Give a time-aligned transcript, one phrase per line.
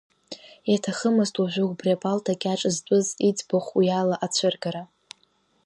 [0.73, 4.83] Иҭахымызт уажәы убри апалта кьаҿ зтәыз иӡбахә уиала ацәыргара.